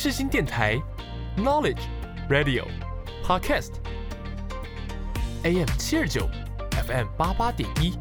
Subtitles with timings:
[0.00, 0.80] 世新电台
[1.36, 1.80] ，Knowledge
[2.30, 2.64] Radio
[3.24, 3.66] Podcast，AM
[5.76, 6.28] 七二九
[6.86, 7.98] ，FM 八八点一，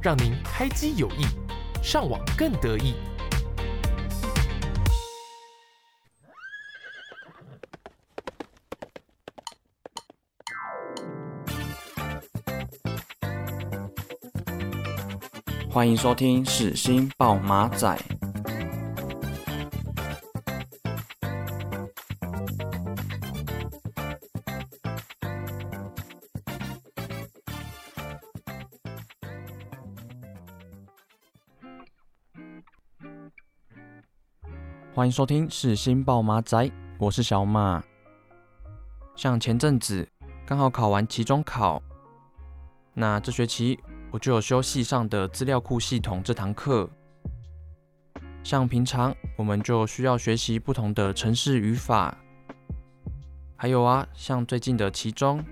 [0.00, 1.26] 让您开机有益，
[1.82, 2.94] 上网更得意。
[15.70, 18.15] 欢迎收听世新报马仔。
[34.96, 37.84] 欢迎收听是新报马仔，我是小马。
[39.14, 40.08] 像前阵子
[40.46, 41.82] 刚好考完期中考，
[42.94, 43.78] 那这学期。
[44.10, 46.88] 我就有修系上的资料库系统这堂课，
[48.42, 52.16] 像平常我们就需要学习不同的程式语法，
[53.54, 55.44] 还有啊，像最近的期中，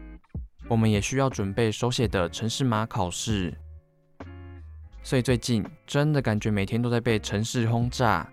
[0.69, 3.53] 我们也需要准备手写的程式码考试，
[5.03, 8.27] 所以最近真的感觉每天都在被程式轰炸，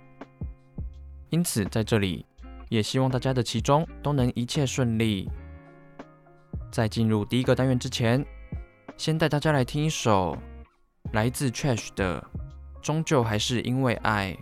[1.31, 2.23] 因此在这里
[2.69, 5.27] 也希望大家的其中都能一切顺利。
[6.71, 8.23] 在进入第一个单元之前。
[9.01, 10.37] 先带大家来听一首
[11.11, 12.23] 来自 Trash 的
[12.83, 14.37] 《终究还是因为爱》。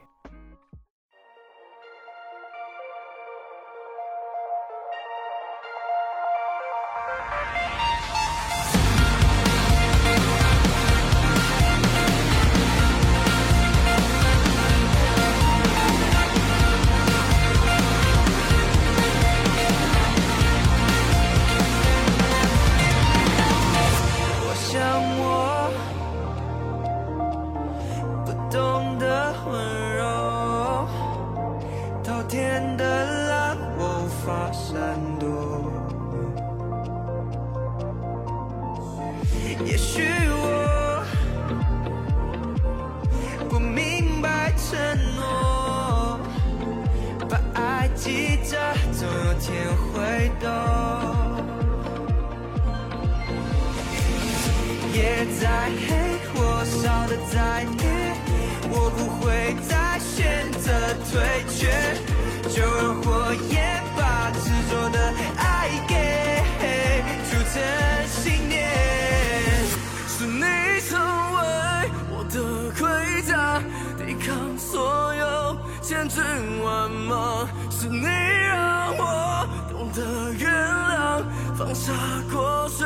[77.92, 81.24] 你让我懂得原谅，
[81.58, 81.92] 放下
[82.32, 82.86] 过去，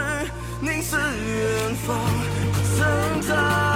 [0.62, 1.98] 凝视远方，
[2.54, 3.73] 不再。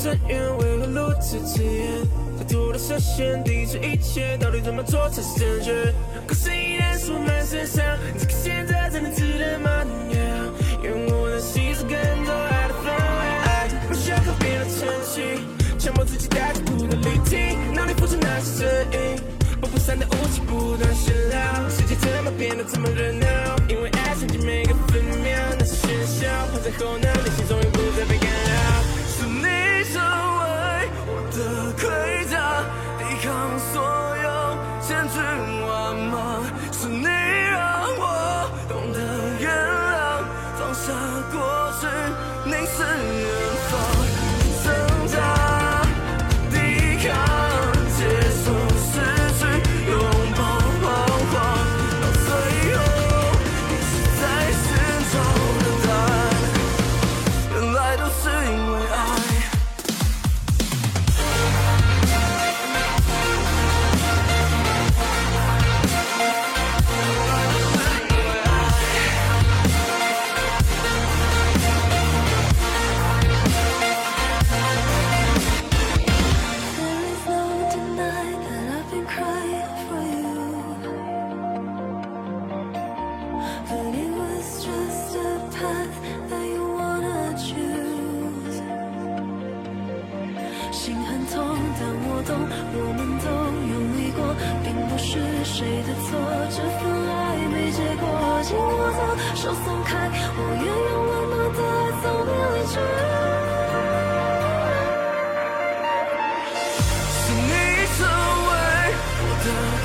[0.00, 1.86] 深渊，为何如此刺眼？
[2.38, 5.92] 在突然下现，抵制一切，到底怎么做才是正确？
[6.26, 7.84] 故事依然输满身上，
[8.18, 9.84] 这个现在才能值得吗？
[10.82, 15.44] 愿我的细数跟着爱的氛围，不需要和别了晨曦，
[15.78, 19.20] 强迫自己带着不的力气，脑里浮出那些声音，
[19.60, 23.54] 不分散的雾气不断喧闹，世界怎么变得这么热闹？
[23.68, 28.69] 因为爱沉浸每个分秒，那些喧嚣化在后脑，内心终于不再被干扰。
[29.42, 30.04] lays away.
[30.04, 30.49] Oh,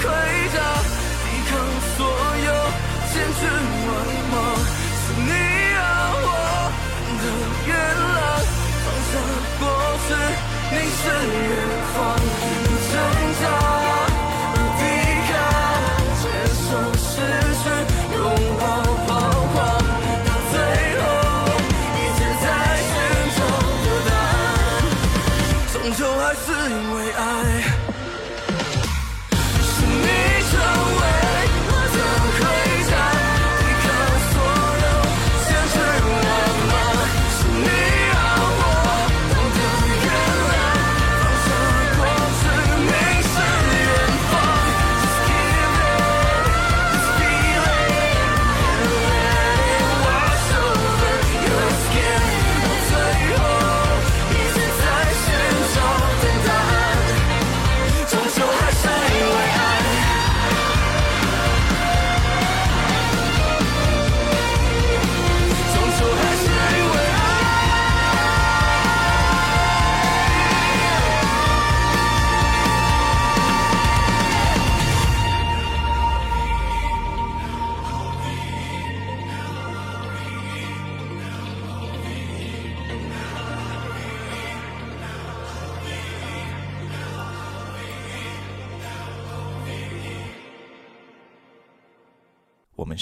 [0.05, 0.13] 退
[0.53, 0.57] 下，
[1.23, 1.53] 抵抗
[1.97, 1.99] 所
[2.45, 2.47] 有，
[3.11, 3.84] 坚持。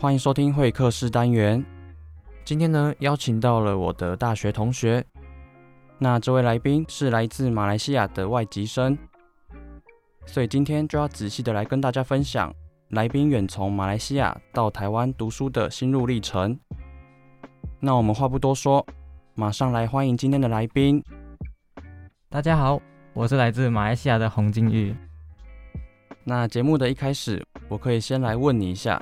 [0.00, 1.62] 欢迎收听会客室单元。
[2.42, 5.04] 今天呢，邀请到了我的大学同学。
[5.98, 8.96] 那这位来宾是来自马来西亚的外籍生，
[10.24, 12.50] 所以今天就要仔细的来跟大家分享
[12.88, 16.58] 来宾远从马来西亚到台湾读书的心路历程。
[17.78, 18.84] 那我们话不多说。
[19.34, 21.04] 马上来欢迎今天的来宾。
[22.30, 22.80] 大家好，
[23.12, 24.96] 我是来自马来西亚的洪金玉。
[26.24, 29.00] 那节目的一开始，我可以先来问你一下，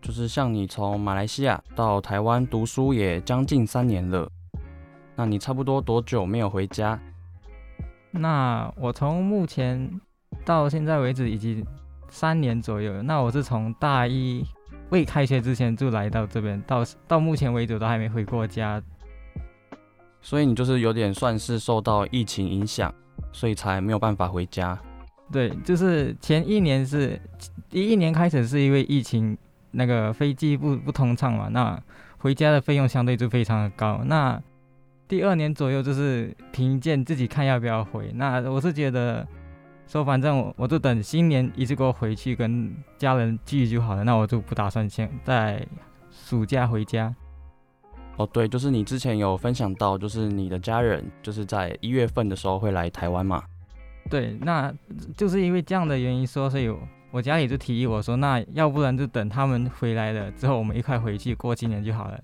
[0.00, 4.30] 就是像你从马来西亚到台湾读书也将近三年了，
[5.16, 6.98] 那你差不多多久没有回家？
[8.10, 10.00] 那我从目前
[10.44, 11.64] 到现在为止已经
[12.08, 13.02] 三年左右。
[13.02, 14.42] 那我是从大一
[14.90, 18.82] 未开学之前就来到这边，到到目前为止都还没回过家。
[20.22, 22.92] 所以你就是有点算是受到疫情影响，
[23.32, 24.78] 所以才没有办法回家。
[25.30, 27.20] 对，就是前一年是
[27.68, 29.36] 第一年开始是因为疫情，
[29.70, 31.80] 那个飞机不不通畅嘛，那
[32.18, 34.00] 回家的费用相对就非常的高。
[34.04, 34.40] 那
[35.06, 38.10] 第二年左右就是凭借自己看要不要回。
[38.14, 39.26] 那我是觉得
[39.86, 45.66] 说反正我我就等新年一次过回去跟家人聚就好了，那我就不打算先在
[46.10, 47.14] 暑假回家。
[48.16, 53.42] 哦，对，就是你之前有分享到，就是你的家人就是在一月份的时候会来台湾嘛？
[54.10, 54.74] 对，那
[55.16, 56.68] 就是因为这样的原因说，所以
[57.10, 62.20] 我家里就提议我说，那要不然就等他们回来了之后，我们一块回去过新年就好了。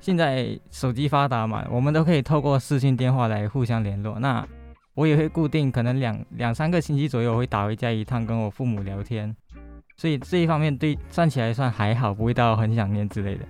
[0.00, 4.18] 现在手机发达嘛，我们都可以透过视讯电话来互相联络。
[4.18, 4.46] 那
[4.94, 9.34] 我也会固定可能两两三个星期左右会打回家一趟，跟我父母聊天。
[9.96, 13.44] 所以这一方面对算起来算还好，不会到很想念之类的。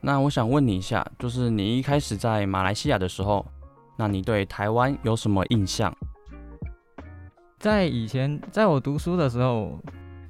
[0.00, 3.44] 那我想问你一下，就是你一开始在马来西亚的时候，
[3.96, 5.92] 那你对台湾有什么印象？
[7.58, 9.78] 在以前，在我读书的时候，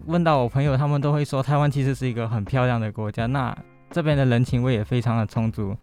[0.06, 3.26] 问到我朋友，他们都会说台湾其实是一个很漂亮的国家。
[3.26, 3.56] 那
[3.90, 5.76] 这边的人情味也非常的充足，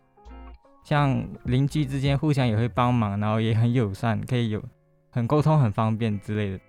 [0.83, 4.63] 像邻居之间互相也会帮忙，然后也很友善，可以有
[5.11, 6.59] 很沟通很方便之类的。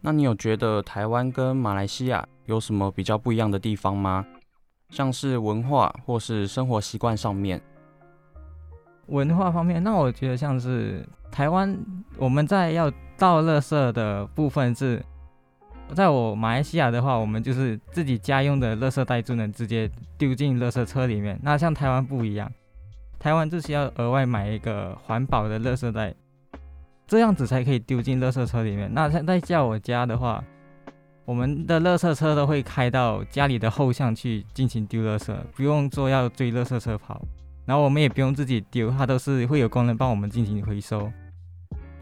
[0.00, 4.24] 那你有觉得台湾跟马来西亚有什么比较不一样的地方吗？
[4.88, 7.60] 像是文化或是生活习惯上面，
[9.08, 11.76] 文化方面，那我觉得像是台湾，
[12.16, 15.02] 我们在要倒垃圾的部分是
[15.94, 21.38] 在我马来西亚的话，我们就是自己家用的垃圾袋就能直接丢进垃圾车里面。
[21.42, 22.50] 那像台湾不一样，
[23.18, 26.14] 台湾就需要额外买一个环保的垃圾袋，
[27.06, 28.90] 这样子才可以丢进垃圾车里面。
[28.92, 30.42] 那在在我家的话，
[31.24, 37.20] 我们的垃圾车都会开到家里的后巷去进行丢垃圾，不用说要追垃圾车跑，
[37.64, 41.10] 然后我们也不用自己丢，它都是会有工人帮我们进行回收。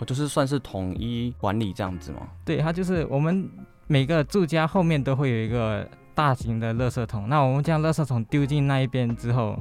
[0.04, 2.28] 我就是算是统一管理这样子吗？
[2.44, 3.48] 对，它就是我们
[3.86, 7.26] 每个住家后面都会有一个大型的垃圾桶。
[7.26, 9.58] 那我们将垃圾桶丢进那一边之后，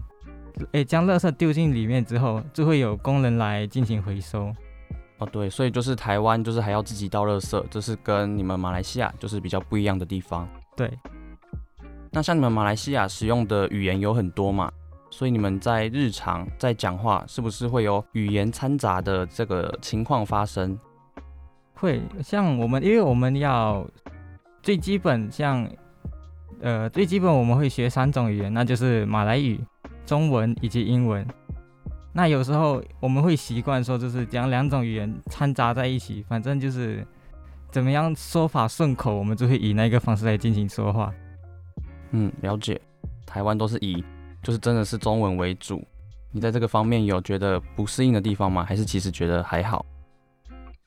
[0.73, 4.53] 诶，将垃圾丢进里面之后，就会有工人来进行回收。
[5.19, 10.45] 哦，对，所以就是台湾就是还要自己倒垃圾，这是跟你们马来西亚就是比较不一样的地方。
[10.75, 10.91] 对。
[12.11, 14.69] 那像你们马来西亚使用的语言有很多嘛？
[15.13, 20.75] 所以你们在日常在讲话，是不是会有语言掺杂的这个情况发生？
[21.75, 23.87] 会，像我们，因为我们要
[24.63, 25.69] 最基本像，
[26.61, 29.63] 呃，最基本我们会学三种语言，那就是马来语、
[30.03, 31.23] 中文以及英文。
[32.11, 37.05] 那有时候我们会习惯说，就是将两种语言掺杂在一起，反正就是
[37.69, 41.13] 怎么样说法顺口，我们就会以那个方式来进行说话。
[42.09, 42.81] 嗯，了解。
[43.27, 44.03] 台湾都是以。
[44.43, 45.81] 就是真的是中文为主，
[46.31, 48.63] 你在这个方面有觉得不适应的地方吗？
[48.63, 49.85] 还是其实觉得还好？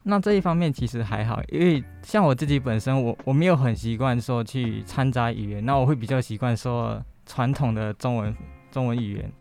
[0.03, 8.37] 那这一方面其实还好，因为像我自己本身，我我没有很习惯说去掺杂语言，那我会比较习惯说传统的中文
[8.71, 9.33] 中文语言，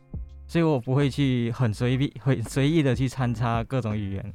[0.47, 4.33] 所以我不会去很随意、 很随意的去掺插各种语言。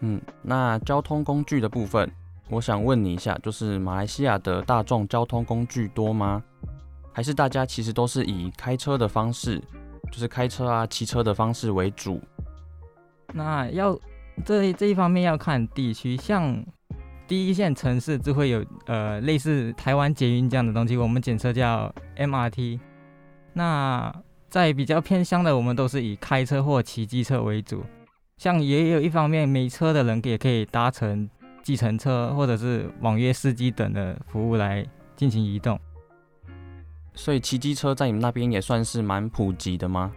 [0.00, 2.08] 嗯，那交通工具的部分，
[2.50, 6.40] 我想问你一下，就是马来西亚的大众交通工具多吗？
[7.18, 9.60] 还是大家其实都是以开车的方式，
[10.12, 12.22] 就是开车啊、骑车的方式为主。
[13.32, 13.98] 那要
[14.44, 16.64] 这这一方面要看地区，像
[17.26, 22.78] 第一线城市就会有呃类似台湾捷运这样的东西，我们简称叫 MRT。
[23.52, 24.14] 那
[24.48, 27.82] 在比较偏乡的，我们都是以开车或骑机车为主。
[28.36, 31.28] 像也有一方面没车的人也可以搭乘
[31.64, 35.76] 计程车或者是网约司机等的服务来进行移动。
[37.18, 40.12] 所以骑机车在你们那边也算是蛮普及的吗？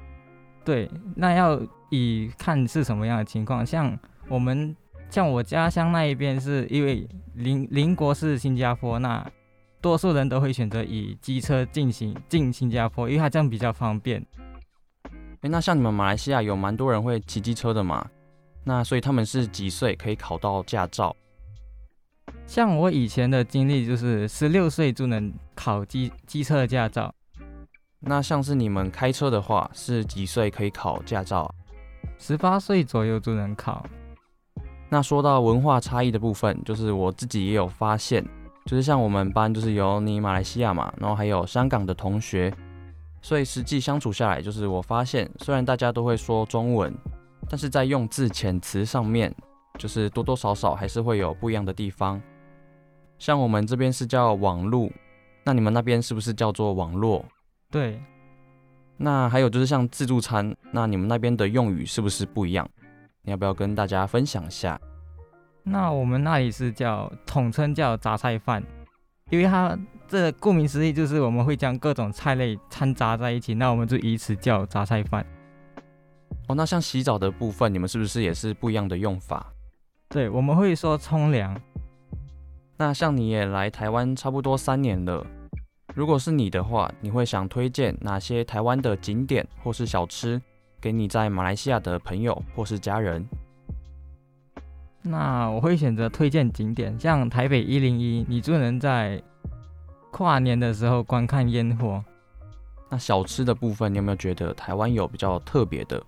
[0.64, 3.66] 对，那要以看是什么样的情况。
[3.66, 3.98] 像
[4.30, 4.74] 我们
[5.10, 9.28] 像我家乡那一边，是因为邻邻国是新加坡，那
[9.82, 14.24] 多数人都会选择以机车进行进新加坡，因为它这样比较方便。
[15.42, 18.08] 诶，那像你们马来西亚有蛮多人会骑机车的嘛？
[18.64, 21.16] 那所以他们是几岁可以考到驾照？
[22.52, 27.10] 像我以前的经历，就是十六岁就能考机机车驾照。
[28.02, 31.50] 那像是你们开车的话，是几岁可以考驾照？
[32.20, 33.86] 十八岁左右就能考。
[34.90, 38.22] 那说到文化差异的部分，就是我自己也有发现，
[38.66, 42.54] 就是像我们班就是有你马来西亚嘛，然后还有香港的同学，
[43.22, 46.94] 所以实际相处下来，就是我发现，虽然大家都会说中文，
[47.50, 49.34] 但是在用字遣词上面，
[49.78, 52.22] 就是多多少少还是会有不一样的地方。
[53.22, 54.92] 像我们这边是叫网路，
[55.44, 57.24] 那你们那边是不是叫做网络？
[57.70, 58.02] 对。
[58.98, 62.68] 那还有就是像自助餐，那你们那边的用语是不是不一样？
[63.22, 64.82] 你要不要跟大家分享一下？
[65.62, 68.64] 那我们那里是叫统称叫杂菜饭，
[69.30, 75.24] 因为它这顾名思义就是我们会将各种菜类掺杂在一起，那我们就以此叫杂菜饭。
[76.48, 79.46] 哦，那像洗澡的部分，你们是不是也是不一样的用法？
[80.10, 81.56] 对，我们会说冲凉。
[82.82, 85.24] 那像你也来台湾差不多三年了，
[85.94, 90.42] 如果是你的话，你会想推荐哪些台湾的景点或是小吃
[90.82, 93.24] 给你在马来西亚的朋友或是家人？
[95.04, 99.22] 那我会选择推荐景点，像台北一零一，你就能在
[100.10, 102.04] 跨年的时候观看烟火。
[102.90, 106.02] 那小吃的部分，你有没有觉得台湾有比较特别的？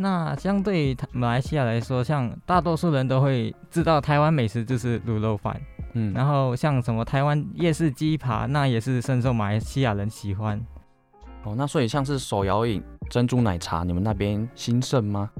[0.00, 5.60] 那相对于马来西亚来说，像大多数人都会知道台湾美食就是卤肉饭，
[5.92, 10.58] 嗯，然后像什么台湾夜市鸡扒，那也是深受马来西亚人喜欢。
[11.44, 15.30] 哦，那所以像是手摇饮珍珠奶茶，你们那边兴盛吗？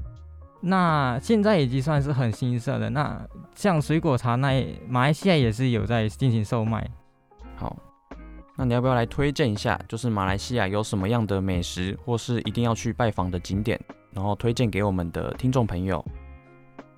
[0.59, 2.87] 那现在已经算是很兴盛了。
[2.91, 3.19] 那
[3.55, 6.87] 像水果茶，那马来西亚也是有在进行售卖。
[7.55, 7.75] 好，
[8.57, 13.79] 那你要不要来推荐一下，就是马来西亚有什么样的美食，或是一定要去拜访的景点？
[14.13, 16.03] 然后推荐给我们的听众朋友。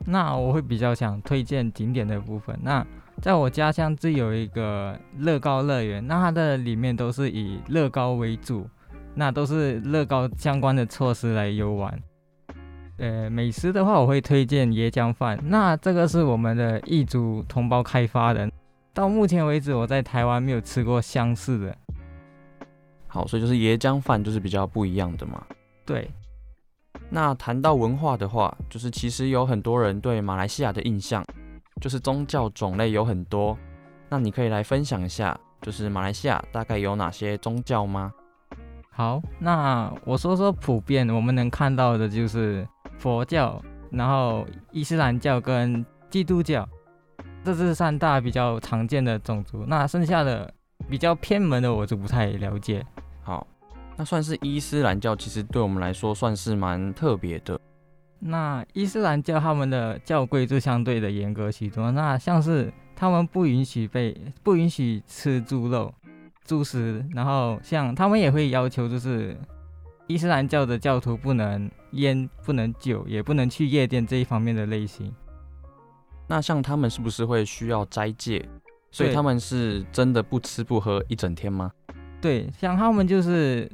[0.05, 2.57] 那我会比较想推荐景点的部分。
[2.61, 2.85] 那
[3.21, 8.67] 在我家乡这有一个乐高乐园，那它的里面都是以乐高为主，
[9.15, 11.97] 那都是乐高相关的措施来游玩。
[12.97, 15.39] 呃，美食的话，我会推荐椰浆饭。
[15.43, 18.51] 那这个是我们的异族同胞开发的，
[18.93, 21.77] 到目前为止，我在台湾没有吃过相似的。
[23.07, 25.41] 好，所以就是椰浆饭就是比较不一样的嘛。
[25.85, 26.09] 对。
[27.09, 31.23] 那谈到文化的话，就是其实有很多人对马来西亚的印象，
[31.79, 33.57] 就是宗教种类有很多。
[34.09, 38.11] 那你可以来分享一下，就是马来西亚大概有哪些宗教吗？
[38.89, 42.67] 好，那我说说普遍我们能看到的就是
[42.97, 46.67] 佛教，然后伊斯兰教跟基督教，
[47.43, 49.65] 这是三大比较常见的种族。
[49.67, 50.51] 那剩下的
[50.89, 52.83] 比较偏门的我就不太了解。
[53.21, 53.45] 好。
[53.95, 57.59] 那算是伊斯兰教，其实对我们来说算是蛮特别的。
[58.19, 61.91] 那伊斯兰教他们的教规就相对的严格许多。
[61.91, 65.93] 那像是他们不允许被不允许吃猪肉、
[66.43, 69.37] 猪食，然后像他们也会要求，就是
[70.07, 75.13] 伊斯兰教的教徒不能烟、不能酒，也不能去夜店这一方面的类型。
[76.27, 78.43] 那像他们是不是会需要斋戒？
[78.89, 81.71] 所以他们是真的不吃不喝一整天吗？
[82.19, 83.69] 对，像他们就是。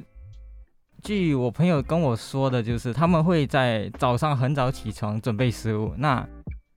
[1.02, 6.26] 据我朋友跟我说的，就是他们会在早上很早起床准备食物，那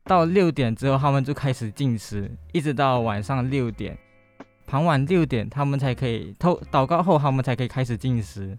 [0.05, 3.97] 到六点之后他们就开始进食，一直到晚上六点，
[4.65, 8.57] 傍晚六点他们才可以偷祷告后，他们才可以开始进食。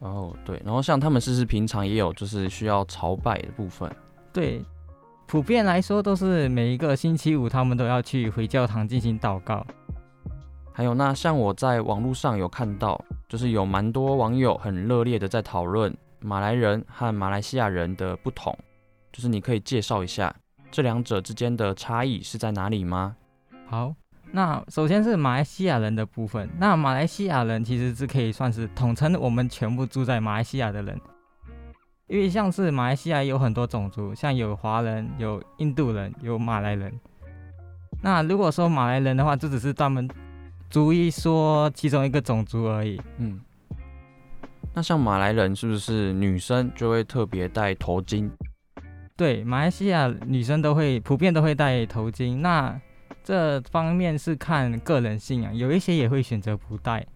[0.00, 3.90] 哦，对，然后像他们是不是平常也有就是需要朝拜的部分？
[4.32, 4.62] 对，
[5.26, 9.66] 普遍来说都是每一个星期五他们都要去回教堂进行祷告。
[10.72, 13.02] 还有那像我在网络上有看到。
[13.28, 18.56] 就是有蛮多网友很热烈的在讨论马来人和马来西亚人的不同，
[19.12, 20.34] 就是你可以介绍一下
[20.70, 23.16] 这两者之间的差异是在哪里吗？
[23.66, 23.92] 好，
[24.30, 31.00] 那首先是马来西亚人的部分，那马来西亚人其实是可以算是统称我们全部住在马来西亚的人，
[32.06, 36.92] 因为像是马来西亚有很多种族，像有华人、有印度人、有马来人。
[38.02, 40.08] 那如果说马来人的话，这只是专门。
[40.68, 43.00] 逐一说其中一个种族而已。
[43.18, 43.40] 嗯，
[44.74, 48.30] 那像马来人是不是女生就会特别戴头巾？
[49.16, 52.36] 对，马来西亚女生都会普遍都会戴头巾。
[52.36, 52.78] 那
[53.24, 57.06] 这方面是看个人信仰，有一些也会选择不戴。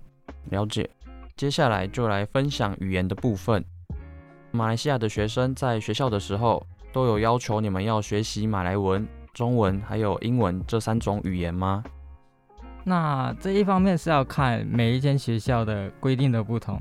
[0.51, 0.89] 了解。
[1.37, 3.65] 接下来就来分享语言的部分。
[4.51, 11.83] 马来西亚的学生在学校的时候都有要求你们要学习马来文、中文还有英文这三种语言吗？
[12.85, 16.81] 那这一方面是要看每一间学校的规定的不同。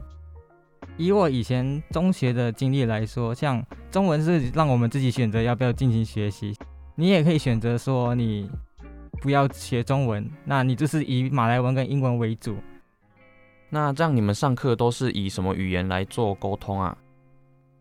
[0.98, 6.56] 以我以前中学的经历来说，像中文是让我们自己选择要不要进行学习，
[6.96, 8.50] 你也可以选择说你
[9.22, 12.58] 不要学中文，那你就是以马来文跟英文为主。
[13.70, 16.98] 那这样你们上课都是以什么语言来做沟通啊？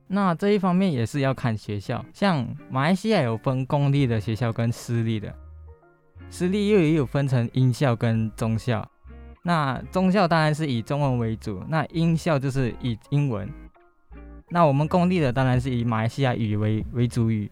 [0.07, 5.35] 那这一方面也是要看学校，像马来西亚有分公立的学校跟私立的。
[6.31, 8.89] 私立又也有分成音校跟中校，
[9.43, 13.49] 那中校当然是以中文为主，那音校就是以英文，
[14.51, 17.51] 那我们公立的当然是以马来西亚语为为主语。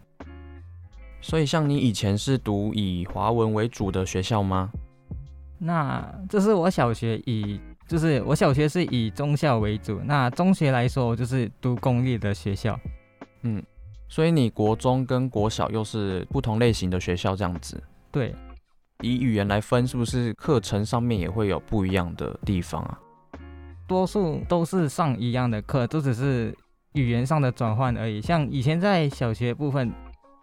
[1.19, 4.69] 所以像你以前是读以华文为主的学校吗？
[5.57, 12.79] 那这是我小学以，就是我小学是以中校为主，那中学来说我就是读公立的学校。
[13.41, 13.61] 嗯，
[14.07, 17.83] 所以你国中跟国小又是不同类型的学校这样子？
[18.11, 18.33] 对。
[19.03, 22.99] 以语言来分，是不是课程上面也会有不一样的地方啊？
[23.87, 26.55] 多数都是上一样的课，都只是
[26.93, 28.19] 语言上的转换而已。
[28.19, 29.93] 像以前在小学部分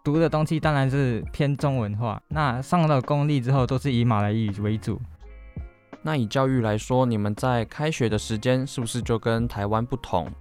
[0.03, 2.21] 读的东西，当然是偏中文化。
[2.29, 4.99] 那上了公立之后，都是以马来语为主。
[6.01, 10.31] 那以教育来说，你们在开学的时间是不是就跟台湾不同？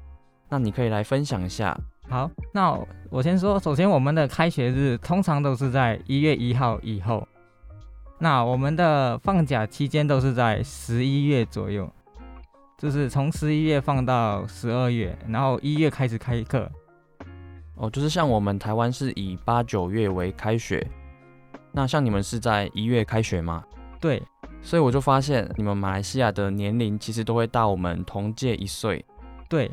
[0.49, 1.77] 那你可以来分享一下。
[2.09, 2.79] 好，那
[3.11, 7.27] 我先说，首先我们的开学日通常都是在一月一号以后。
[8.25, 11.93] 那我们的放假期间都是在十一月左右，
[12.79, 16.67] 就是从十一月放到十二月，然后一月开始开课。
[17.75, 20.91] 哦，就是像我们台湾是以八九月为开学，
[21.71, 23.63] 那像你们是在一月开学吗？
[24.01, 24.23] 对，
[24.63, 29.05] 所以我就发现你们马来西亚的年龄其实都会大我们同届一岁。
[29.51, 29.71] 对，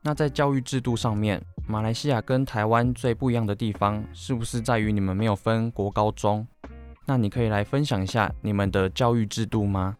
[0.00, 6.46] 那在教育制度上面，马来西亚跟台湾最不一样的地方，是不是在于你们没有分国高中？
[7.06, 9.96] 那你可以来分享一下你们的教育制度吗？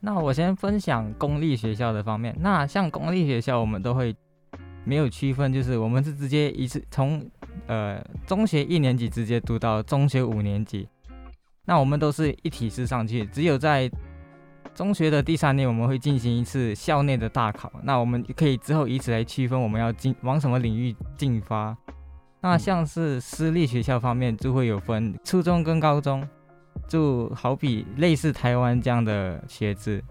[0.00, 2.36] 那我先分享公立学校的方面。
[2.38, 4.14] 那像公立学校，我们都会
[4.84, 7.28] 没有区分，就是我们是直接一次从
[7.66, 10.86] 呃中学一年级直接读到中学五年级。
[11.64, 13.90] 那我们都是一体式上去，只有在
[14.74, 17.72] 中学的第三年，我们会进行一次校内的大考。
[17.82, 21.76] 那我们可以之后以此来区分我们要进往什么领域进发。
[22.40, 26.26] 那像是私立学校方面，就会有分初中跟高中。
[26.86, 30.02] 就好比类似台湾这样的学制。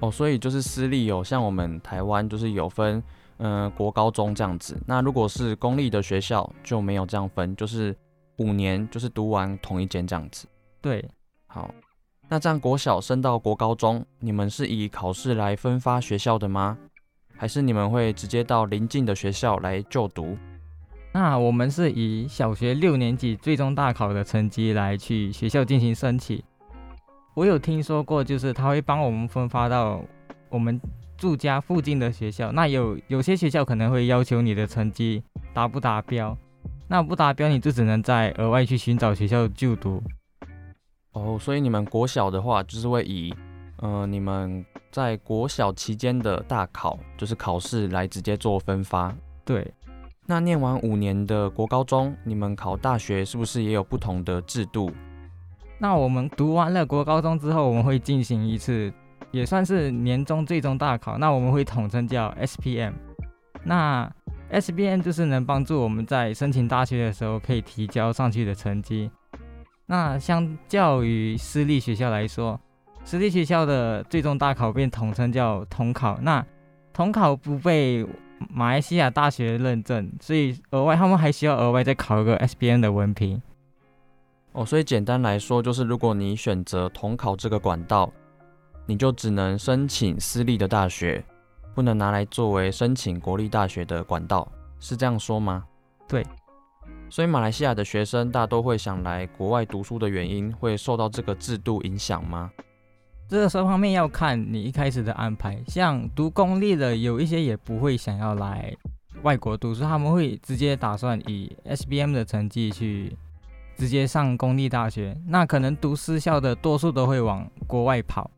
[0.00, 3.00] 哦，所以就是私立有像我们台湾就是有分，
[3.36, 4.76] 嗯、呃，国高中这样子。
[4.86, 7.94] 那如果是公立的学校就没有这样分，就是
[8.38, 10.48] 五年就是读完同一间这样子。
[10.80, 11.06] 对，
[11.46, 11.70] 好，
[12.28, 16.76] 那这样国小升到国高中，你们是以考试来分发学校的吗？
[17.36, 20.36] 还是你们会直接到邻近的学校来就读？
[21.18, 26.42] 那我们是以小学六年级最终大考的成绩来去学校进行申请。
[27.32, 30.04] 我有听说过，就是他会帮我们分发到
[30.50, 30.78] 我们
[31.16, 32.52] 住家附近的学校。
[32.52, 35.22] 那有有些学校可能会要求你的成绩
[35.54, 36.36] 达不达标，
[36.86, 40.02] 那不达标你就只能再额外去寻找学校就读。
[41.12, 43.34] 哦，所以你们国小的话，就是会以，
[43.78, 49.16] 呃，你们在国小期间的大考，就是考试来直接做分发。
[49.46, 49.66] 对，
[50.28, 54.90] 那念完五年的国高中，你们考大学是不是也有不同的制度？
[55.78, 58.92] 那我们读完了国高中之后，我们会进行一次，
[59.30, 61.16] 也算是年终最终大考。
[61.16, 62.94] 那我们会统称叫 SPM。
[63.62, 64.10] 那
[64.50, 69.10] SPM 就是能帮助我们在申请大学的时候可以提交上去的成绩。
[69.86, 72.60] 那相较于私立学校来说，
[73.04, 76.18] 私立学校的最终大考便统称叫统考。
[76.20, 76.44] 那
[76.92, 78.04] 统考不被
[78.50, 83.40] 马来西亚大学认证，所以额外他们还需要额外再考一个 SBN 的文凭。
[84.52, 88.10] 哦，所以简单来说，就是如果你选择统考这个管道，
[88.86, 91.22] 你就只能申请私立的大学，
[91.74, 95.64] 不能拿来作为申请国立大学的管道，是这样说吗？
[96.08, 96.24] 对。
[97.08, 102.50] 所以马来西亚的学生大都会想来国外读书的原因，会受到这个制度影响吗？
[103.28, 108.74] 这个双方面要看你一开始的安排，像读公立的，有一些也不会想要来
[109.22, 113.16] 外国读书，他们会直接打算以 SBM 的成绩去。
[113.78, 118.30] 直接上公立大学，那可能读私校的多数都会往国外跑，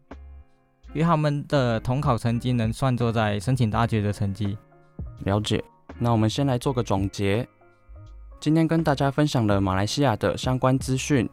[0.93, 4.59] 因为他们的统考成绩能算作在申请大学的成绩。
[5.21, 5.63] 了解，
[5.97, 7.47] 那我们先来做个总结。
[8.41, 11.31] 今天跟大家分享了马来西亚的相关资讯，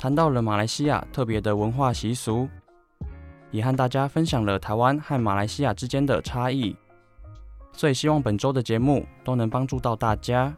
[0.00, 2.48] 谈到了马来西亚特别的文化习俗，
[3.50, 6.74] 也和大家分享了台湾和马来西亚之间的差异。
[7.74, 10.56] 所以希望本周的节目都能帮助到大家。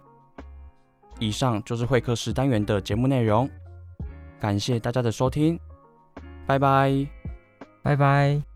[1.18, 3.50] 以上就是会客室单元的节目内容，
[4.38, 5.58] 感谢大家的收听，
[6.46, 7.04] 拜拜，
[7.82, 8.51] 拜拜。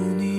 [0.00, 0.29] you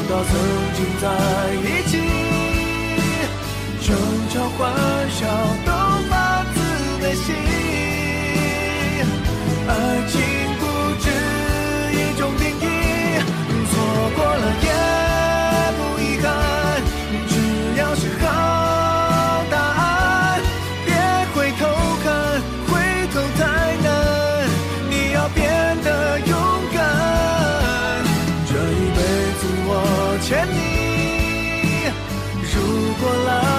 [0.00, 0.32] 想到曾
[0.74, 1.04] 经在
[1.60, 1.92] 一起
[3.82, 3.88] 争
[4.30, 4.60] 吵欢
[5.10, 5.26] 笑
[5.66, 5.68] 都
[6.08, 6.12] 发
[6.54, 6.56] 自
[7.02, 7.26] 内心。
[9.68, 9.70] 爱
[10.08, 10.39] 情
[33.00, 33.49] 过了